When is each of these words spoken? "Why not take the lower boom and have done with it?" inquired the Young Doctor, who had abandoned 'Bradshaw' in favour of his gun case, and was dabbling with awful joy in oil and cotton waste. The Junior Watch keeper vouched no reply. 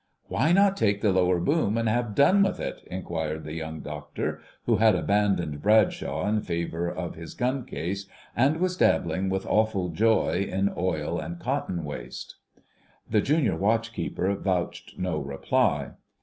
"Why 0.29 0.51
not 0.51 0.77
take 0.77 1.01
the 1.01 1.11
lower 1.13 1.39
boom 1.39 1.77
and 1.77 1.87
have 1.87 2.15
done 2.15 2.41
with 2.41 2.59
it?" 2.59 2.81
inquired 2.89 3.43
the 3.43 3.53
Young 3.53 3.81
Doctor, 3.81 4.41
who 4.65 4.77
had 4.77 4.95
abandoned 4.95 5.61
'Bradshaw' 5.61 6.27
in 6.27 6.41
favour 6.41 6.89
of 6.89 7.13
his 7.13 7.35
gun 7.35 7.65
case, 7.65 8.07
and 8.35 8.57
was 8.57 8.75
dabbling 8.75 9.29
with 9.29 9.45
awful 9.45 9.89
joy 9.89 10.39
in 10.49 10.73
oil 10.75 11.19
and 11.19 11.37
cotton 11.39 11.83
waste. 11.83 12.37
The 13.07 13.21
Junior 13.21 13.55
Watch 13.55 13.93
keeper 13.93 14.33
vouched 14.33 14.97
no 14.97 15.19
reply. 15.19 15.89